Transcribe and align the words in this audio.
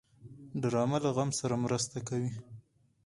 ډرامه 0.61 0.97
له 1.03 1.09
غم 1.15 1.29
سره 1.39 1.55
مرسته 1.65 1.97
کوي 2.07 2.31